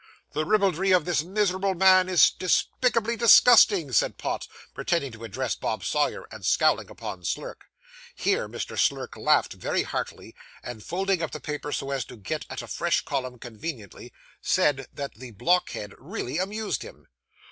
[0.31, 5.83] 'The ribaldry of this miserable man is despicably disgusting,' said Pott, pretending to address Bob
[5.83, 7.67] Sawyer, and scowling upon Slurk.
[8.15, 8.75] Here, Mr.
[8.79, 10.33] Slurk laughed very heartily,
[10.63, 14.11] and folding up the paper so as to get at a fresh column conveniently,
[14.41, 17.05] said, that the blockhead really amused him.